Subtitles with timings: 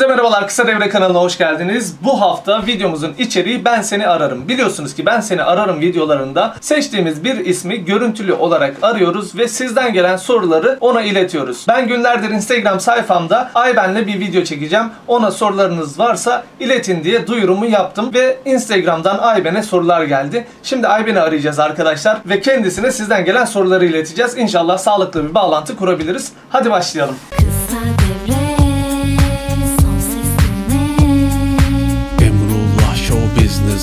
[0.00, 0.46] Hepinize merhabalar.
[0.46, 1.96] Kısa Devre kanalına hoş geldiniz.
[2.04, 4.48] Bu hafta videomuzun içeriği Ben Seni Ararım.
[4.48, 10.16] Biliyorsunuz ki Ben Seni Ararım videolarında seçtiğimiz bir ismi görüntülü olarak arıyoruz ve sizden gelen
[10.16, 11.64] soruları ona iletiyoruz.
[11.68, 14.86] Ben günlerdir Instagram sayfamda Ayben'le bir video çekeceğim.
[15.08, 20.46] Ona sorularınız varsa iletin diye duyurumu yaptım ve Instagram'dan Ayben'e sorular geldi.
[20.62, 24.38] Şimdi Ayben'i arayacağız arkadaşlar ve kendisine sizden gelen soruları ileteceğiz.
[24.38, 26.32] İnşallah sağlıklı bir bağlantı kurabiliriz.
[26.50, 27.16] Hadi başlayalım.
[27.30, 27.99] Kısa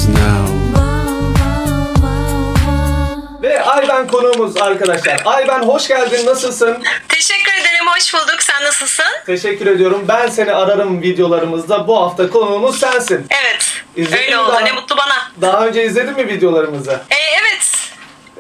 [0.08, 0.48] Now.
[3.42, 5.22] Ve Ayben konuğumuz arkadaşlar.
[5.26, 6.26] Ayben hoş geldin.
[6.26, 6.78] Nasılsın?
[7.10, 8.36] Teşekkür ederim, hoş bulduk.
[8.44, 9.06] Sen nasılsın?
[9.26, 10.06] Teşekkür ediyorum.
[10.08, 13.28] Ben seni ararım videolarımızda bu hafta konuğumuz sensin.
[13.44, 14.50] Evet, İzledin öyle mi oldu.
[14.52, 14.60] daha?
[14.60, 15.32] Ne mutlu bana.
[15.42, 16.92] Daha önce izledin mi videolarımızı?
[16.92, 17.72] E, evet,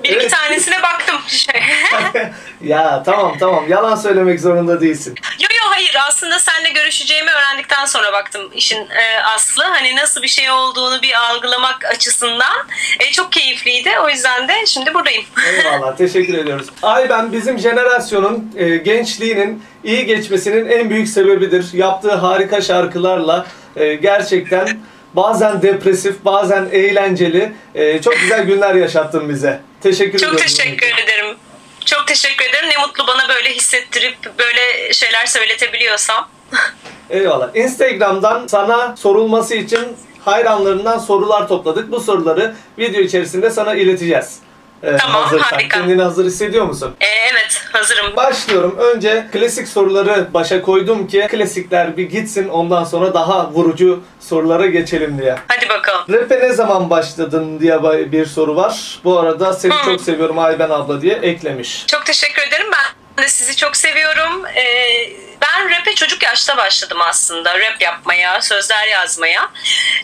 [0.03, 0.23] bir Evet.
[0.23, 1.15] iki tanesine baktım.
[2.61, 5.15] ya tamam tamam yalan söylemek zorunda değilsin.
[5.39, 9.63] yo yo hayır, aslında seninle görüşeceğimi öğrendikten sonra baktım işin e, aslı.
[9.63, 12.67] Hani nasıl bir şey olduğunu bir algılamak açısından
[12.99, 13.89] e, çok keyifliydi.
[14.05, 15.23] O yüzden de şimdi buradayım.
[15.47, 16.67] Eyvallah teşekkür ediyoruz.
[16.81, 21.65] Ayben bizim jenerasyonun e, gençliğinin iyi geçmesinin en büyük sebebidir.
[21.73, 24.67] Yaptığı harika şarkılarla e, gerçekten
[25.13, 29.59] bazen depresif bazen eğlenceli e, çok güzel günler yaşattın bize.
[29.81, 30.37] Teşekkür ediyorum.
[30.37, 31.37] çok teşekkür ederim.
[31.85, 32.69] Çok teşekkür ederim.
[32.69, 36.29] Ne mutlu bana böyle hissettirip böyle şeyler söyletebiliyorsam.
[37.09, 37.55] Eyvallah.
[37.55, 41.91] Instagram'dan sana sorulması için hayranlarından sorular topladık.
[41.91, 44.39] Bu soruları video içerisinde sana ileteceğiz.
[44.83, 45.49] Ee, Tamam, hazırsan.
[45.55, 45.79] harika.
[45.79, 46.95] Kendini hazır hissediyor musun?
[47.01, 48.15] E, evet, hazırım.
[48.15, 48.75] Başlıyorum.
[48.79, 55.19] Önce klasik soruları başa koydum ki klasikler bir gitsin ondan sonra daha vurucu sorulara geçelim
[55.21, 55.35] diye.
[55.47, 56.01] Hadi bakalım.
[56.09, 58.99] Rap'e ne zaman başladın diye bir soru var.
[59.03, 59.85] Bu arada seni Hı.
[59.85, 61.85] çok seviyorum Ayben abla diye eklemiş.
[61.87, 62.67] Çok teşekkür ederim.
[62.71, 62.86] Ben
[63.17, 64.45] de sizi çok seviyorum.
[64.45, 65.09] Ee,
[65.41, 67.59] ben rap'e çocuk yaşta başladım aslında.
[67.59, 69.49] Rap yapmaya, sözler yazmaya.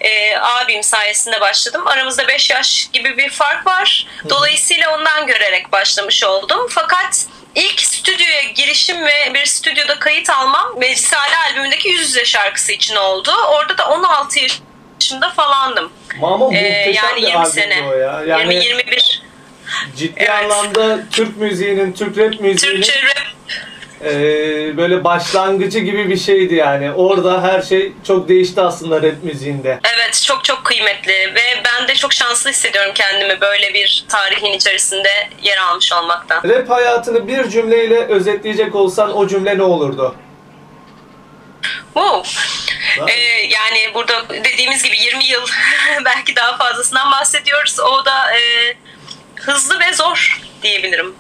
[0.02, 1.88] Ee, abim sayesinde başladım.
[1.88, 4.08] Aramızda 5 yaş gibi bir fark var.
[4.30, 6.68] Dolayısıyla ondan görerek başlamış oldum.
[6.70, 12.96] Fakat ilk stüdyoya girişim ve bir stüdyoda kayıt almam Meclisale albümündeki Yüz Yüze şarkısı için
[12.96, 13.32] oldu.
[13.50, 15.94] Orada da 16 yaşında falandım.
[16.20, 17.84] Mama Ee, yani bir 20 albümdü sene.
[17.88, 18.22] o ya.
[18.28, 19.03] Yani 20-21
[19.96, 20.30] ciddi Evet.
[20.30, 23.34] anlamda Türk müziğinin, Türk rap müziğinin Türkçe rap
[24.06, 26.92] Ee, böyle başlangıcı gibi bir şeydi yani.
[26.92, 29.80] Orada her şey çok değişti aslında rap müziğinde.
[29.96, 35.10] Evet çok çok kıymetli ve ben de çok şanslı hissediyorum kendimi böyle bir tarihin içerisinde
[35.42, 36.44] yer almış olmaktan.
[36.44, 40.16] Rap hayatını bir cümleyle özetleyecek olsan o cümle ne olurdu?
[41.94, 42.30] Wow.
[43.08, 45.46] Ee, yani burada dediğimiz gibi 20 yıl
[46.06, 47.80] belki daha fazlasından bahsediyoruz.
[47.80, 48.74] O da e,
[49.46, 51.14] hızlı ve zor diyebilirim.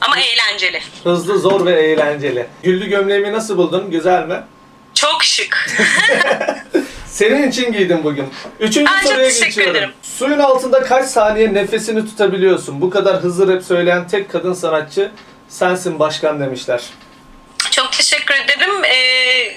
[0.00, 0.80] Ama eğlenceli.
[1.04, 2.46] Hızlı, zor ve eğlenceli.
[2.62, 3.90] Güllü gömleğimi nasıl buldun?
[3.90, 4.42] Güzel mi?
[4.94, 5.70] Çok şık.
[7.06, 8.28] Senin için giydim bugün.
[8.60, 9.76] Üçüncü Ay, çok soruya teşekkür geçiyorum.
[9.76, 9.90] ederim.
[10.02, 12.80] Suyun altında kaç saniye nefesini tutabiliyorsun?
[12.80, 15.10] Bu kadar hızlı rap söyleyen tek kadın sanatçı
[15.48, 16.82] sensin başkan demişler.
[17.70, 18.84] Çok teşekkür ederim.
[18.84, 19.54] Ee,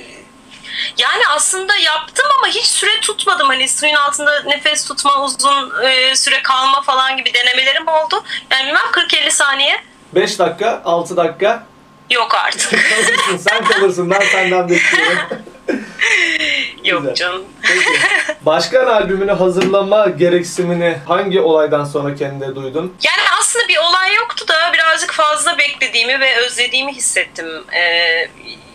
[0.97, 3.47] yani aslında yaptım ama hiç süre tutmadım.
[3.47, 8.23] Hani suyun altında nefes tutma, uzun e, süre kalma falan gibi denemelerim oldu.
[8.51, 9.83] Yani bilmem 40-50 saniye
[10.15, 11.63] 5 dakika, 6 dakika.
[12.09, 12.69] yok artık.
[12.89, 14.09] Kalırsın, sen kalırsın.
[14.09, 15.17] Ben senden bekliyorum.
[16.83, 17.15] yok Güzel.
[17.15, 17.43] canım.
[17.61, 17.99] Peki.
[18.41, 22.95] Başkan albümünü hazırlama gereksinimini hangi olaydan sonra kendinde duydun?
[23.03, 27.65] Yani aslında bir olay yoktu da birazcık fazla beklediğimi ve özlediğimi hissettim.
[27.73, 28.29] Ee,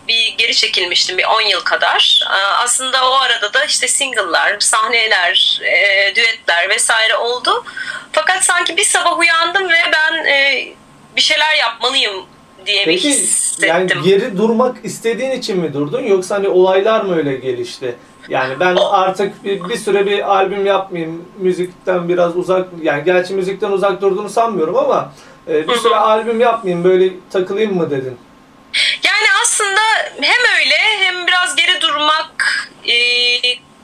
[0.09, 2.25] bir geri çekilmiştim bir 10 yıl kadar.
[2.63, 7.65] Aslında o arada da işte single'lar, sahneler, e, düetler vesaire oldu.
[8.13, 10.69] Fakat sanki bir sabah uyandım ve ben e,
[11.17, 12.27] bir şeyler yapmalıyım
[12.67, 13.69] diye bir Peki hissettim.
[13.69, 17.97] yani geri durmak istediğin için mi durdun yoksa hani olaylar mı öyle gelişti?
[18.29, 23.71] Yani ben artık bir, bir süre bir albüm yapmayayım, müzikten biraz uzak, yani gerçi müzikten
[23.71, 25.13] uzak durduğunu sanmıyorum ama
[25.49, 28.19] e, bir süre albüm yapmayayım, böyle takılayım mı dedin?
[30.21, 32.95] Hem öyle hem biraz geri durmak e,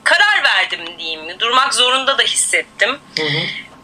[0.04, 1.40] karar verdim diyeyim.
[1.40, 2.98] Durmak zorunda da hissettim.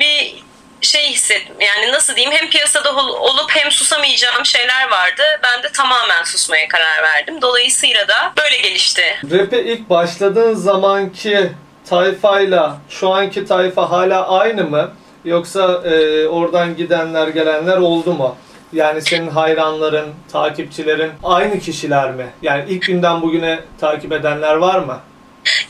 [0.00, 0.42] Bir
[0.80, 1.54] şey hissettim.
[1.60, 5.22] Yani nasıl diyeyim hem piyasada ol- olup hem susamayacağım şeyler vardı.
[5.42, 7.42] Ben de tamamen susmaya karar verdim.
[7.42, 9.02] Dolayısıyla da böyle gelişti.
[9.32, 11.52] Rap'e ilk başladığın zamanki
[11.90, 14.92] tayfayla şu anki tayfa hala aynı mı?
[15.24, 18.36] Yoksa e, oradan gidenler gelenler oldu mu?
[18.72, 22.26] Yani senin hayranların, takipçilerin aynı kişiler mi?
[22.42, 25.00] Yani ilk günden bugüne takip edenler var mı?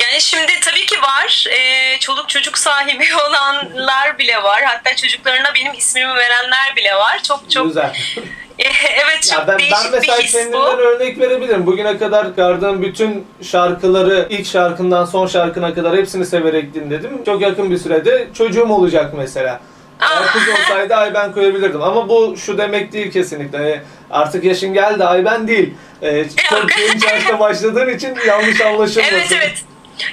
[0.01, 1.47] Yani şimdi tabii ki var.
[1.51, 4.63] Ee, çoluk çocuk sahibi olanlar bile var.
[4.65, 7.23] Hatta çocuklarına benim ismimi verenler bile var.
[7.23, 7.97] Çok çok Güzel.
[9.05, 10.67] evet çok Ya ben, değişik ben mesela bir his kendimden bu.
[10.67, 11.67] örnek verebilirim.
[11.67, 17.25] Bugüne kadar çıkardığım bütün şarkıları ilk şarkından son şarkına kadar hepsini severek dinledim.
[17.25, 19.61] Çok yakın bir sürede çocuğum olacak mesela.
[20.01, 20.33] Eğer Ah.
[20.33, 21.83] kız olsaydı Ayben koyabilirdim.
[21.83, 23.59] Ama bu şu demek değil kesinlikle.
[23.59, 23.81] Hani
[24.11, 25.75] artık yaşın geldi Ayben değil.
[26.03, 29.15] Ee, çok genç yaşta başladığın için yanlış anlaşılmasın.
[29.15, 29.59] Evet evet.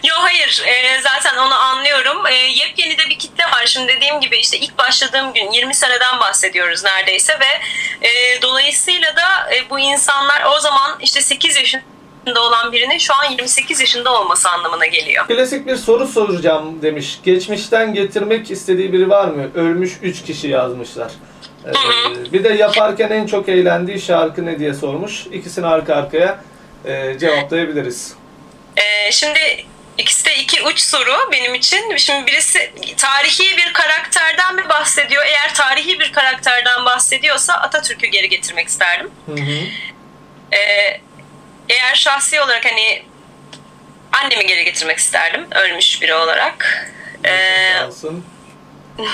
[0.03, 2.25] Yo hayır Ee, zaten onu anlıyorum.
[2.27, 3.65] Ee, yepyeni de bir kitle var.
[3.65, 7.61] Şimdi dediğim gibi işte ilk başladığım gün 20 seneden bahsediyoruz neredeyse ve
[8.07, 11.81] e, dolayısıyla da e, bu insanlar o zaman işte 8 yaşında
[12.35, 15.27] olan birinin şu an 28 yaşında olması anlamına geliyor.
[15.27, 17.19] Klasik bir soru soracağım demiş.
[17.23, 19.51] Geçmişten getirmek istediği biri var mı?
[19.55, 21.11] Ölmüş 3 kişi yazmışlar.
[21.65, 25.25] Ee, bir de yaparken en çok eğlendiği şarkı ne diye sormuş.
[25.31, 26.39] İkisini arka arkaya
[26.85, 28.13] e, cevaplayabiliriz.
[28.77, 29.39] Ee, şimdi
[29.97, 31.95] ikisi de iki uç soru benim için.
[31.95, 35.23] Şimdi birisi tarihi bir karakterden mi bahsediyor?
[35.25, 39.11] Eğer tarihi bir karakterden bahsediyorsa Atatürk'ü geri getirmek isterdim.
[39.25, 39.59] Hı hı.
[40.51, 41.01] Ee,
[41.69, 43.03] eğer şahsi olarak hani
[44.23, 46.87] annemi geri getirmek isterdim ölmüş biri olarak.
[47.23, 48.25] Ee, olsun.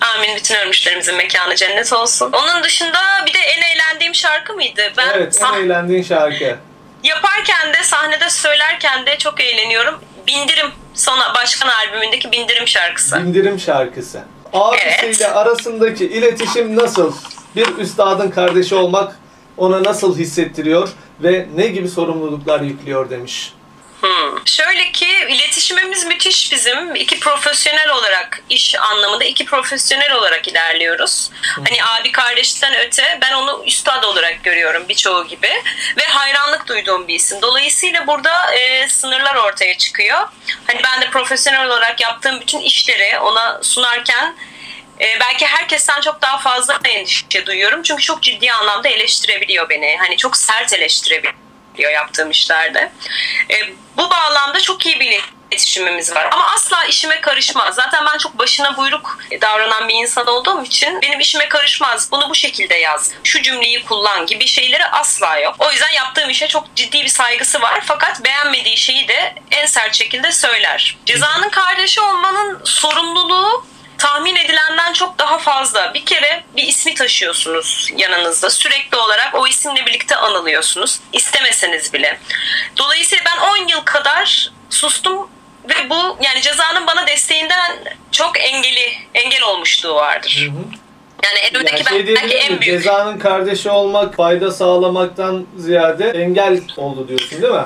[0.00, 2.32] amin bütün ölmüşlerimizin mekanı cennet olsun.
[2.32, 4.82] Onun dışında bir de en eğlendiğim şarkı mıydı?
[4.96, 6.56] Ben Evet en eğlendiğin şarkı.
[7.04, 10.00] yaparken de sahnede söylerken de çok eğleniyorum.
[10.26, 13.16] Bindirim son başkan albümündeki Bindirim şarkısı.
[13.24, 14.22] Bindirim şarkısı.
[14.52, 15.36] Abisiyle Evet.
[15.36, 17.14] arasındaki iletişim nasıl?
[17.56, 19.16] Bir üstadın kardeşi olmak
[19.56, 20.88] ona nasıl hissettiriyor
[21.22, 23.52] ve ne gibi sorumluluklar yüklüyor demiş.
[24.00, 24.46] Hmm.
[24.46, 26.94] Şöyle ki iletişimimiz müthiş bizim.
[26.94, 31.30] İki profesyonel olarak iş anlamında iki profesyonel olarak ilerliyoruz.
[31.56, 35.50] Hani abi kardeşten öte ben onu üstad olarak görüyorum birçoğu gibi
[35.98, 37.42] ve hayranlık duyduğum bir isim.
[37.42, 40.18] Dolayısıyla burada e, sınırlar ortaya çıkıyor.
[40.66, 44.36] Hani ben de profesyonel olarak yaptığım bütün işleri ona sunarken
[45.00, 47.82] e, belki herkesten çok daha fazla endişe duyuyorum.
[47.82, 49.96] Çünkü çok ciddi anlamda eleştirebiliyor beni.
[49.98, 52.92] Hani çok sert eleştirebiliyor yaptığım işlerde.
[53.50, 53.56] E,
[53.96, 56.28] bu bağlamda çok iyi bir iletişimimiz var.
[56.32, 57.74] Ama asla işime karışmaz.
[57.74, 62.08] Zaten ben çok başına buyruk davranan bir insan olduğum için benim işime karışmaz.
[62.12, 63.12] Bunu bu şekilde yaz.
[63.24, 65.54] Şu cümleyi kullan gibi şeyleri asla yok.
[65.58, 67.80] O yüzden yaptığım işe çok ciddi bir saygısı var.
[67.86, 70.96] Fakat beğenmediği şeyi de en sert şekilde söyler.
[71.06, 73.66] Cezanın kardeşi olmanın sorumluluğu
[74.00, 75.94] tahmin edilenden çok daha fazla.
[75.94, 78.50] Bir kere bir ismi taşıyorsunuz yanınızda.
[78.50, 81.00] Sürekli olarak o isimle birlikte anılıyorsunuz.
[81.12, 82.20] İstemeseniz bile.
[82.76, 85.30] Dolayısıyla ben 10 yıl kadar sustum
[85.68, 90.50] ve bu yani cezanın bana desteğinden çok engeli engel olmuşluğu vardır.
[91.24, 92.82] Yani en Yani öndeki şey belki en büyük.
[92.82, 97.64] Cezanın kardeşi olmak fayda sağlamaktan ziyade engel oldu diyorsun değil mi?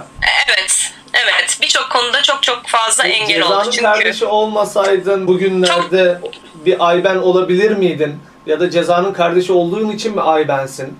[1.24, 1.58] Evet.
[1.62, 3.70] Birçok konuda çok çok fazla engel Cezanın oldu.
[3.70, 6.20] Çünkü kardeşi olmasaydın bugünlerde
[6.54, 8.20] bir Ayben olabilir miydin?
[8.46, 10.98] Ya da cezanın kardeşi olduğun için mi Ayben'sin?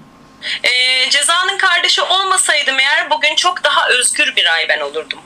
[0.63, 5.19] Ee, cezanın kardeşi olmasaydım eğer bugün çok daha özgür bir ay ben olurdum.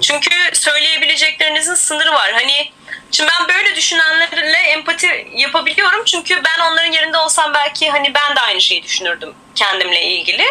[0.00, 2.32] Çünkü söyleyebileceklerinizin sınırı var.
[2.32, 2.70] Hani
[3.12, 6.04] şimdi ben böyle düşünenlerle empati yapabiliyorum.
[6.04, 10.44] Çünkü ben onların yerinde olsam belki hani ben de aynı şeyi düşünürdüm kendimle ilgili.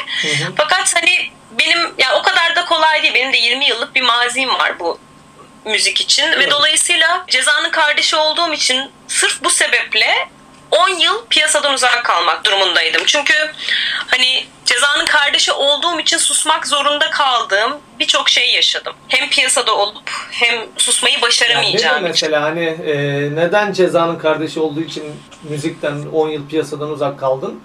[0.57, 3.13] Fakat hani benim ya o kadar da kolay değil.
[3.13, 4.99] Benim de 20 yıllık bir mazim var bu
[5.65, 10.29] müzik için ve dolayısıyla cezanın kardeşi olduğum için sırf bu sebeple
[10.71, 13.01] 10 yıl piyasadan uzak kalmak durumundaydım.
[13.05, 13.33] Çünkü
[14.07, 18.93] hani cezanın kardeşi olduğum için susmak zorunda kaldığım birçok şey yaşadım.
[19.07, 22.07] Hem piyasada olup hem susmayı Yani başaramayacağım için.
[22.07, 22.95] mesela hani e,
[23.35, 25.03] neden cezanın kardeşi olduğu için
[25.43, 27.61] müzikten 10 yıl piyasadan uzak kaldın?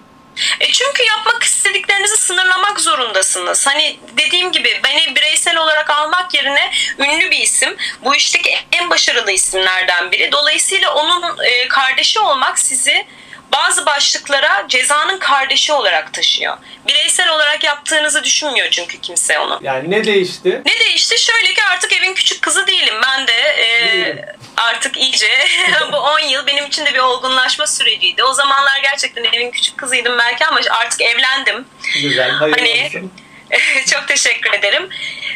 [0.59, 3.67] E çünkü yapmak istediklerinizi sınırlamak zorundasınız.
[3.67, 7.75] Hani dediğim gibi beni bireysel olarak almak yerine ünlü bir isim.
[8.01, 10.31] Bu işteki en başarılı isimlerden biri.
[10.31, 13.05] Dolayısıyla onun e, kardeşi olmak sizi
[13.51, 16.57] bazı başlıklara cezanın kardeşi olarak taşıyor.
[16.87, 19.59] Bireysel olarak yaptığınızı düşünmüyor çünkü kimse onu.
[19.63, 20.61] Yani ne değişti?
[20.65, 21.19] Ne değişti?
[21.23, 22.95] Şöyle ki artık evin küçük kızı değilim.
[23.03, 24.25] Ben de e, Değilim.
[24.57, 25.27] artık iyice
[25.91, 28.23] bu 10 yıl benim için de bir olgunlaşma süreciydi.
[28.23, 31.65] O zamanlar gerçekten evin küçük kızıydım belki ama artık evlendim.
[32.01, 33.13] Güzel, hayırlı Hani- olsun.
[33.91, 34.89] Çok teşekkür ederim.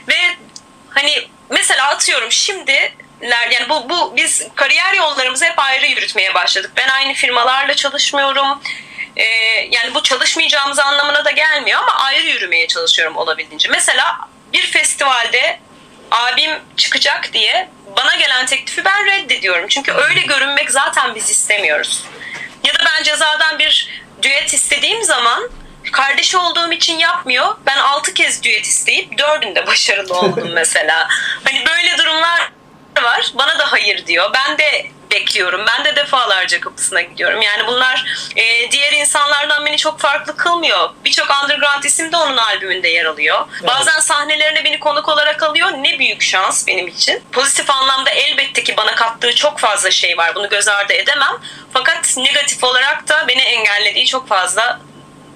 [0.07, 0.15] Ve
[0.89, 2.93] hani mesela atıyorum şimdi
[3.29, 6.71] yani bu bu biz kariyer yollarımızı hep ayrı yürütmeye başladık.
[6.77, 8.61] Ben aynı firmalarla çalışmıyorum.
[9.15, 9.25] Ee,
[9.71, 13.69] yani bu çalışmayacağımız anlamına da gelmiyor ama ayrı yürümeye çalışıyorum olabildiğince.
[13.69, 14.19] Mesela
[14.53, 15.59] bir festivalde
[16.11, 19.67] abim çıkacak diye bana gelen teklifi ben reddediyorum.
[19.67, 22.05] Çünkü öyle görünmek zaten biz istemiyoruz.
[22.63, 23.89] Ya da ben cezadan bir
[24.21, 25.49] düet istediğim zaman
[25.91, 27.57] kardeşi olduğum için yapmıyor.
[27.65, 31.07] Ben altı kez düet isteyip dördünde başarılı oldum mesela.
[31.43, 32.51] Hani böyle durumlar
[33.03, 33.31] var.
[33.33, 34.29] Bana da hayır diyor.
[34.33, 35.65] Ben de bekliyorum.
[35.67, 37.41] Ben de defalarca kapısına gidiyorum.
[37.41, 38.05] Yani bunlar
[38.35, 40.89] e, diğer insanlardan beni çok farklı kılmıyor.
[41.05, 43.45] Birçok underground isim de onun albümünde yer alıyor.
[43.67, 45.71] Bazen sahnelerine beni konuk olarak alıyor.
[45.71, 47.23] Ne büyük şans benim için.
[47.31, 50.35] Pozitif anlamda elbette ki bana kattığı çok fazla şey var.
[50.35, 51.37] Bunu göz ardı edemem.
[51.73, 54.79] Fakat negatif olarak da beni engellediği çok fazla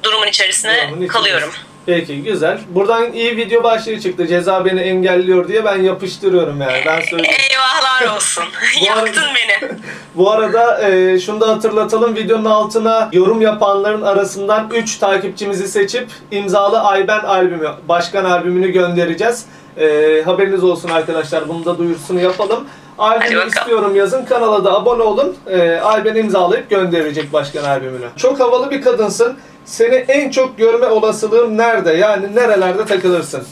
[0.03, 1.53] durumun içerisine Durumun kalıyorum.
[1.85, 2.59] Peki güzel.
[2.69, 4.27] Buradan iyi video başlığı çıktı.
[4.27, 6.77] Ceza beni engelliyor diye ben yapıştırıyorum yani.
[6.85, 7.35] Ben söyleyeyim.
[7.51, 8.43] Eyvahlar olsun.
[8.81, 9.69] Bu arada- Yaktın beni.
[10.15, 12.15] Bu arada e, şunu da hatırlatalım.
[12.15, 19.45] Videonun altına yorum yapanların arasından 3 takipçimizi seçip imzalı Ayben albümü, başkan albümünü göndereceğiz.
[19.77, 21.47] E, haberiniz olsun arkadaşlar.
[21.47, 22.67] Bunu da duyurusunu yapalım.
[22.97, 24.25] Albümü istiyorum yazın.
[24.25, 25.35] Kanala da abone olun.
[25.47, 28.05] E, Ayben imzalayıp gönderecek başkan albümünü.
[28.17, 29.37] Çok havalı bir kadınsın.
[29.65, 31.93] Seni en çok görme olasılığın nerede?
[31.93, 33.47] Yani nerelerde takılırsın?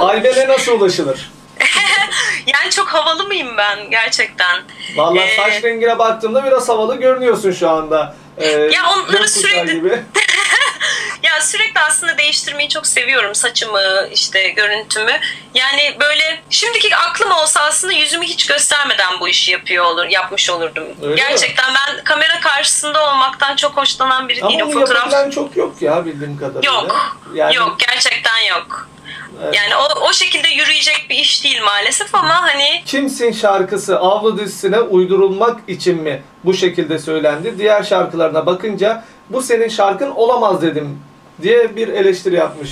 [0.00, 1.30] Ayben'e nasıl ulaşılır?
[2.46, 4.62] Yani çok havalı mıyım ben gerçekten?
[4.96, 8.14] Vallahi Ee, saç rengine baktığımda biraz havalı görünüyorsun şu anda.
[8.38, 10.02] Ee, Ya onları sürekli- gibi.
[11.22, 15.12] Ya sürekli aslında değiştirmeyi çok seviyorum saçımı işte görüntümü.
[15.54, 20.84] Yani böyle şimdiki aklım olsa aslında yüzümü hiç göstermeden bu işi yapıyor olur, yapmış olurdum.
[21.02, 21.16] Öyle mi?
[21.16, 22.25] Gerçekten ben kamera
[22.76, 24.66] karşısında olmaktan çok hoşlanan biri Ama değilim.
[24.66, 26.72] onu Fotoğraf çok yok ya bildiğim kadarıyla.
[26.72, 27.16] yok.
[27.34, 28.88] Yani, Yok gerçekten yok.
[29.44, 29.54] Evet.
[29.54, 34.80] Yani o, o şekilde yürüyecek bir iş değil maalesef ama hani Kimsin şarkısı Avlu dizisine
[34.80, 37.58] uydurulmak için mi bu şekilde söylendi?
[37.58, 41.02] Diğer şarkılarına bakınca bu senin şarkın olamaz dedim
[41.42, 42.70] diye bir eleştiri yapmış.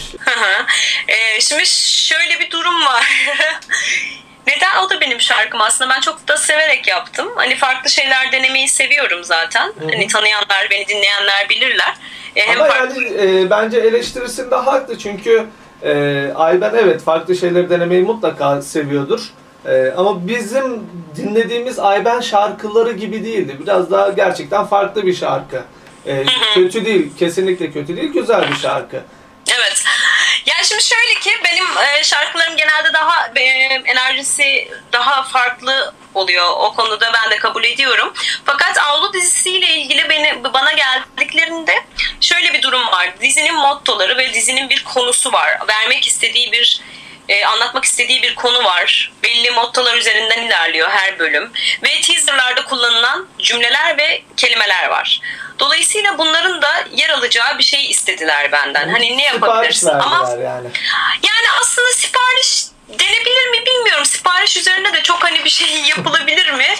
[1.08, 3.04] Ee, şimdi şöyle bir durum var.
[4.46, 4.84] Neden?
[4.86, 5.90] O da benim şarkım aslında.
[5.90, 7.28] Ben çok da severek yaptım.
[7.36, 9.72] Hani farklı şeyler denemeyi seviyorum zaten.
[9.80, 11.94] Hani tanıyanlar, beni dinleyenler bilirler.
[12.36, 13.02] Ee, hem Ama farklı...
[13.02, 15.46] yani e, bence eleştirisinde haklı çünkü
[15.82, 19.20] e, Ayben evet farklı şeyleri denemeyi mutlaka seviyordur.
[19.66, 20.82] E, ama bizim
[21.16, 23.56] dinlediğimiz Ayben şarkıları gibi değildi.
[23.60, 25.62] Biraz daha gerçekten farklı bir şarkı.
[26.06, 26.24] E,
[26.54, 29.00] kötü değil, kesinlikle kötü değil, güzel bir şarkı.
[29.56, 29.84] Evet.
[30.46, 33.42] Yani şimdi şöyle ki benim e, şarkılarım genelde daha e,
[33.84, 36.50] enerjisi daha farklı oluyor.
[36.50, 38.12] O konuda ben de kabul ediyorum.
[38.44, 41.84] Fakat Avlu dizisiyle ilgili beni bana geldiklerinde
[42.20, 43.20] şöyle bir durum var.
[43.20, 45.58] Dizinin mottoları ve dizinin bir konusu var.
[45.68, 46.80] Vermek istediği bir
[47.28, 49.12] e, anlatmak istediği bir konu var.
[49.22, 51.52] Belli mottolar üzerinden ilerliyor her bölüm.
[51.82, 55.20] Ve teaserlarda kullanılan cümleler ve kelimeler var.
[55.58, 58.88] Dolayısıyla bunların da yer alacağı bir şey istediler benden.
[58.88, 59.86] Hani ne yapabilirsin?
[59.86, 60.68] Sipariş Ama yani.
[61.22, 64.04] yani aslında sipariş denebilir mi bilmiyorum.
[64.04, 66.74] Sipariş üzerine de çok hani bir şey yapılabilir mi?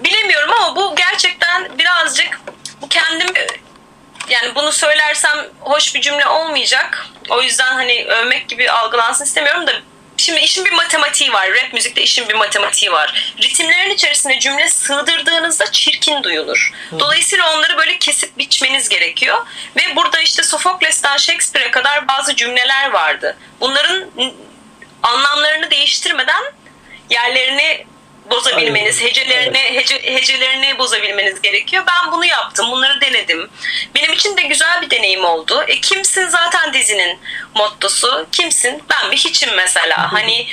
[0.00, 2.40] Bilemiyorum ama bu gerçekten birazcık
[2.82, 3.28] bu kendim
[4.28, 7.06] yani bunu söylersem hoş bir cümle olmayacak.
[7.28, 9.72] O yüzden hani övmek gibi algılansın istemiyorum da
[10.18, 11.50] Şimdi işin bir matematiği var.
[11.50, 13.34] Rap müzikte işin bir matematiği var.
[13.42, 16.72] Ritimlerin içerisine cümle sığdırdığınızda çirkin duyulur.
[16.98, 19.46] Dolayısıyla onları böyle kesip biçmeniz gerekiyor.
[19.76, 23.36] Ve burada işte Sofokles'ten Shakespeare'e kadar bazı cümleler vardı.
[23.60, 24.10] Bunların
[25.02, 26.42] anlamlarını değiştirmeden
[27.10, 27.86] yerlerini
[28.30, 29.10] bozabilmeniz, Aynen.
[29.10, 31.84] hecelerini hece, hecelerini bozabilmeniz gerekiyor.
[31.88, 33.48] Ben bunu yaptım, bunları denedim.
[33.94, 35.64] Benim için de güzel bir deneyim oldu.
[35.68, 37.18] E, kimsin zaten dizinin
[37.54, 38.26] mottosu?
[38.32, 38.82] Kimsin?
[38.90, 40.12] Ben bir hiçim mesela.
[40.12, 40.46] hani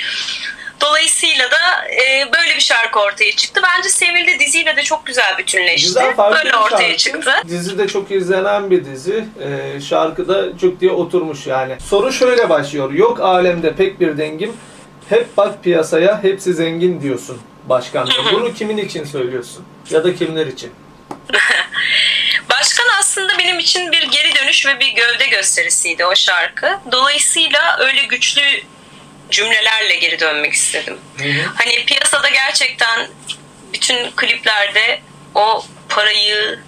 [0.80, 3.60] dolayısıyla da e, böyle bir şarkı ortaya çıktı.
[3.64, 5.86] Bence sevildi diziyle de çok güzel bütünleşti.
[5.86, 6.96] Güzel böyle ortaya şarkı.
[6.96, 7.32] çıktı.
[7.48, 9.24] Dizi de çok izlenen bir dizi.
[9.44, 11.76] Ee, şarkıda çok diye oturmuş yani.
[11.88, 12.92] Soru şöyle başlıyor.
[12.92, 14.56] Yok alemde pek bir dengim.
[15.08, 18.08] Hep bak piyasaya hepsi zengin diyorsun başkan.
[18.32, 19.64] Bunu kimin için söylüyorsun?
[19.90, 20.72] Ya da kimler için?
[22.50, 26.78] Başkan aslında benim için bir geri dönüş ve bir gövde gösterisiydi o şarkı.
[26.92, 28.42] Dolayısıyla öyle güçlü
[29.30, 30.98] cümlelerle geri dönmek istedim.
[31.54, 33.08] Hani piyasada gerçekten
[33.72, 35.00] bütün kliplerde
[35.34, 36.58] o parayı,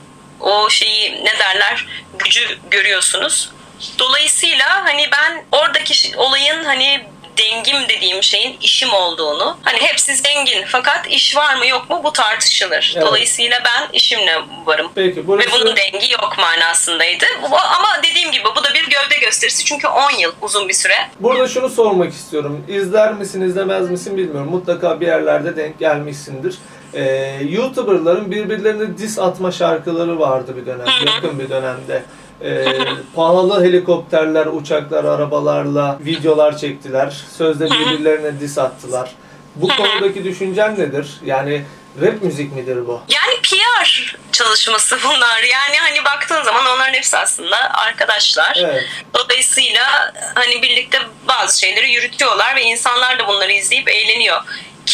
[0.41, 1.87] o şeyi ne derler
[2.19, 3.51] gücü görüyorsunuz.
[3.99, 7.07] Dolayısıyla hani ben oradaki olayın hani
[7.39, 12.13] dengim dediğim şeyin işim olduğunu hani hepsi zengin fakat iş var mı yok mu bu
[12.13, 12.93] tartışılır.
[12.97, 13.07] Evet.
[13.07, 14.91] Dolayısıyla ben işimle varım.
[14.95, 15.51] Peki Ve burası...
[15.53, 17.25] bunun dengi yok manasındaydı.
[17.43, 20.95] Bu- Ama dediğim gibi bu da bir gövde gösterisi çünkü 10 yıl uzun bir süre.
[21.21, 22.65] Burada şunu sormak istiyorum.
[22.69, 24.51] İzler misin, izlemez misin bilmiyorum.
[24.51, 26.55] Mutlaka bir yerlerde denk gelmişsindir.
[26.95, 32.03] Ee, YouTuber'ların birbirlerine diss atma şarkıları vardı bir dönem, yakın bir dönemde.
[32.45, 32.67] Ee,
[33.15, 37.17] pahalı helikopterler, uçaklar, arabalarla videolar çektiler.
[37.39, 39.11] Sözde birbirlerine diss attılar.
[39.55, 41.07] Bu konudaki düşüncen nedir?
[41.25, 41.63] Yani
[42.03, 43.03] rap müzik midir bu?
[43.09, 45.43] Yani PR çalışması bunlar.
[45.43, 48.57] Yani hani baktığın zaman onların hepsi aslında arkadaşlar.
[48.61, 48.85] Evet.
[49.15, 54.43] Dolayısıyla hani birlikte bazı şeyleri yürütüyorlar ve insanlar da bunları izleyip eğleniyor.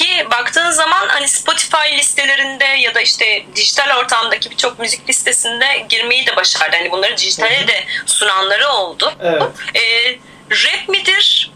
[0.02, 6.26] Ki baktığın zaman hani Spotify listelerinde ya da işte dijital ortamdaki birçok müzik listesinde girmeyi
[6.26, 6.76] de başardı.
[6.76, 9.12] Hani bunları dijitale de sunanları oldu.
[9.22, 9.42] Evet.
[9.74, 10.10] Ee,
[10.50, 11.50] rap midir,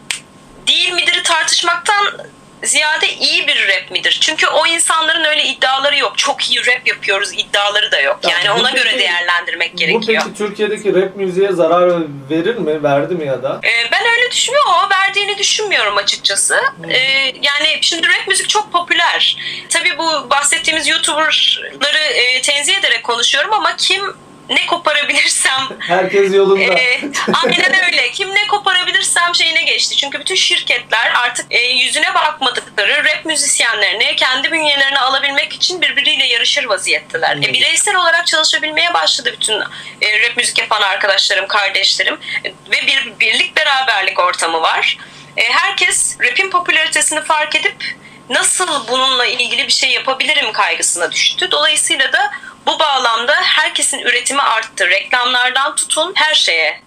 [0.67, 2.27] değil midir tartışmaktan
[2.65, 4.19] ziyade iyi bir rap midir?
[4.21, 6.19] Çünkü o insanların öyle iddiaları yok.
[6.19, 8.19] Çok iyi rap yapıyoruz iddiaları da yok.
[8.25, 10.23] Ya Yani bu ona peki- göre değerlendirmek Bu gerekiyor.
[10.25, 11.93] peki Türkiye'deki rap müziğe zarar
[12.31, 12.83] verir mi?
[12.83, 13.61] Verdi mi ya da?
[13.63, 13.91] Ee,
[14.27, 16.61] öyle düşünmüyorum ama verdiğini düşünmüyorum açıkçası.
[16.89, 16.99] Ee,
[17.43, 19.37] yani şimdi rap müzik çok popüler.
[19.69, 24.17] Tabii bu bahsettiğimiz YouTuber'ları e, tenzih ederek konuşuyorum ama kim
[24.49, 26.63] ne koparabilirsem Herkes yolunda.
[26.65, 27.01] ee,
[27.45, 28.11] aynen öyle.
[28.11, 29.97] Kim ne koparabilirsem şeyine geçti.
[29.97, 36.65] Çünkü bütün şirketler artık e, yüzüne bakmadıkları rap müzisyenlerini kendi bünyelerine alabilmek için birbiriyle yarışır
[36.65, 37.37] vaziyetteler.
[37.37, 39.61] E, bireysel olarak çalışabilmeye başladı bütün
[40.01, 44.99] e, rap müzik yapan arkadaşlarım, kardeşlerim E, ve bir birlik beraberlik ortamı var.
[45.37, 47.95] E, herkes rap'in popülaritesini fark edip
[48.31, 51.51] nasıl bununla ilgili bir şey yapabilirim kaygısına düştü.
[51.51, 52.31] Dolayısıyla da
[52.67, 54.91] bu bağlamda herkesin üretimi arttı.
[54.91, 56.81] Reklamlardan tutun her şeye.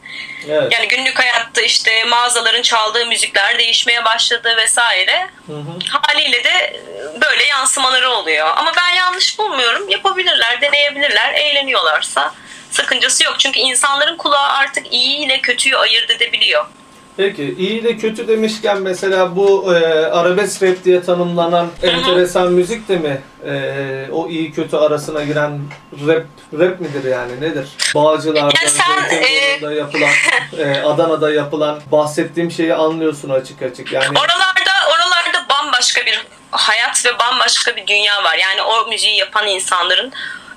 [0.49, 0.71] Evet.
[0.71, 5.29] Yani günlük hayatta işte mağazaların çaldığı müzikler değişmeye başladı vesaire.
[5.47, 5.99] Hı hı.
[6.01, 6.83] Haliyle de
[7.21, 8.47] böyle yansımaları oluyor.
[8.57, 9.89] Ama ben yanlış bulmuyorum.
[9.89, 11.33] Yapabilirler, deneyebilirler.
[11.33, 12.33] Eğleniyorlarsa
[12.71, 13.35] sakıncası yok.
[13.39, 16.65] Çünkü insanların kulağı artık iyi ile kötüyü ayırt edebiliyor.
[17.19, 22.95] Peki iyi ile kötü demişken mesela bu e, arabesk rap diye tanımlanan enteresan müzik de
[22.97, 25.59] mi e, o iyi kötü arasına giren
[26.07, 26.25] rap
[26.59, 27.69] rap midir yani nedir?
[27.95, 30.09] Bağcılar'da, Ya sen, Zeytinburnu'nda yapılan,
[30.57, 33.93] e, Adana'da yapılan bahsettiğim şeyi anlıyorsun açık açık.
[33.93, 38.37] Yani Oralarda oralarda bambaşka bir hayat ve bambaşka bir dünya var.
[38.37, 40.11] Yani o müziği yapan insanların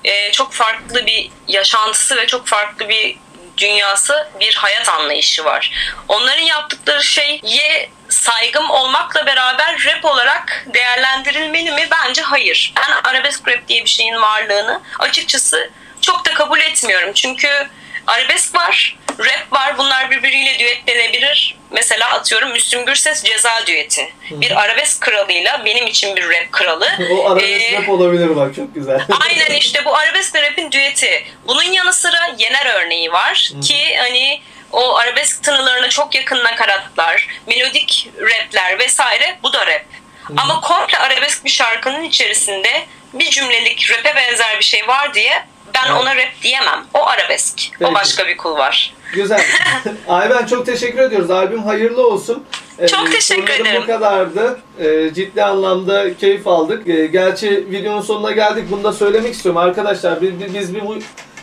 [0.04, 3.16] e, çok farklı bir yaşantısı ve çok farklı bir
[3.56, 5.72] dünyası, bir hayat anlayışı var.
[6.08, 11.88] Onların yaptıkları şeye saygım olmakla beraber rap olarak değerlendirilmeli mi?
[11.90, 12.72] Bence hayır.
[12.76, 17.12] Ben arabesk rap diye bir şeyin varlığını açıkçası çok da kabul etmiyorum.
[17.12, 17.68] Çünkü
[18.06, 19.78] arabesk var, rap var.
[19.78, 21.56] Bunlar birbiriyle düetlenebilir.
[21.72, 24.12] Mesela atıyorum Müslüm Gürses ceza düeti.
[24.30, 26.88] Bir arabesk kralıyla benim için bir rap kralı.
[27.10, 29.00] o arabesk Ee, rap olabilir bak çok güzel.
[29.28, 31.24] Aynen işte bu arabesk rap'in düeti.
[31.46, 38.08] Bunun yanı sıra Yener örneği var ki hani o arabesk tınılarına çok yakın nakaratlar, melodik
[38.20, 39.84] rapler vesaire bu da rap.
[40.36, 42.82] Ama komple arabesk bir şarkının içerisinde
[43.12, 46.00] bir cümlelik rap'e benzer bir şey var diye ben Evet.
[46.02, 46.84] ona rap diyemem.
[46.94, 47.56] O arabesk.
[47.78, 47.90] Peki.
[47.90, 48.94] O başka bir kul var.
[49.14, 49.40] Güzel.
[50.08, 51.30] Ayben çok teşekkür ediyoruz.
[51.30, 52.44] Albüm hayırlı olsun.
[52.78, 53.82] Ee, Çok teşekkür sorularım ederim.
[53.82, 54.60] bu kadardı.
[54.80, 56.88] Ee, ciddi anlamda keyif aldık.
[56.88, 58.64] Ee, gerçi videonun sonuna geldik.
[58.70, 60.22] Bunu da söylemek istiyorum arkadaşlar.
[60.22, 60.96] Biz, biz bir bu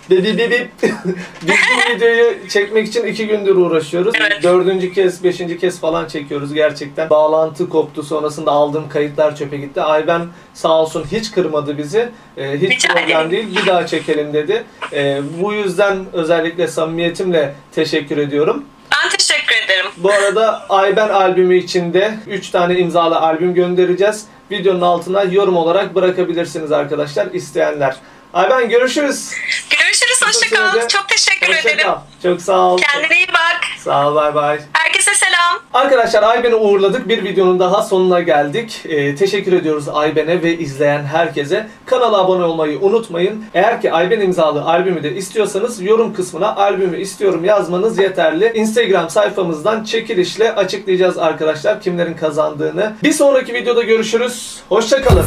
[0.10, 0.70] bi- bi- bi- bi-
[1.42, 4.14] biz bu videoyu çekmek için iki gündür uğraşıyoruz.
[4.22, 4.44] Evet.
[4.44, 7.10] Dördüncü kez, beşinci kez falan çekiyoruz gerçekten.
[7.10, 8.04] Bağlantı koptu.
[8.04, 9.82] Sonrasında aldığım kayıtlar çöpe gitti.
[9.82, 10.22] Ayben
[10.54, 12.10] sağ olsun hiç kırmadı bizi.
[12.38, 13.32] Ee, hiç Rica problem ederim.
[13.32, 13.58] değil.
[13.62, 14.64] Bir daha çekelim dedi.
[14.94, 18.66] Ee, bu yüzden özellikle samimiyetimle teşekkür ediyorum.
[19.04, 19.86] Ben teşekkür ederim.
[19.98, 24.26] Bu arada Ayben albümü içinde 3 tane imzalı albüm göndereceğiz.
[24.52, 27.96] Videonun altına yorum olarak bırakabilirsiniz arkadaşlar isteyenler.
[28.34, 29.32] Ayben görüşürüz.
[29.70, 30.22] Görüşürüz.
[30.26, 30.88] Hoşça kal.
[30.88, 31.84] Çok teşekkür Hoşça ederim.
[31.88, 31.98] kal.
[32.24, 32.78] Çok sağ ol.
[32.78, 33.62] Kendine iyi bak.
[33.78, 34.60] Sağ ol bay bay.
[34.74, 35.60] Herkese selam.
[35.74, 37.08] Arkadaşlar Ayben'i uğurladık.
[37.10, 38.82] Bir videonun daha sonuna geldik.
[38.86, 41.68] Ee, teşekkür ediyoruz Ayben'e ve izleyen herkese.
[41.86, 43.46] Kanala abone olmayı unutmayın.
[43.54, 48.52] Eğer ki Ayben imzalı albümü de istiyorsanız yorum kısmına albümü istiyorum yazmanız yeterli.
[48.56, 52.94] Instagram sayfamızdan çekilişle açıklayacağız arkadaşlar kimlerin kazandığını.
[53.04, 54.60] Bir sonraki videoda görüşürüz.
[54.70, 55.26] Hoşçakalın.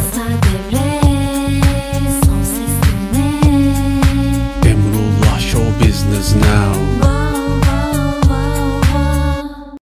[6.43, 6.82] Now.